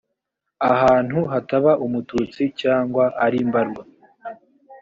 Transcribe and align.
ahantu 0.71 1.19
hataba 1.31 1.71
umututsi 1.85 2.43
cyangwa 2.61 3.03
ari 3.25 3.39
mbarwa 3.49 3.83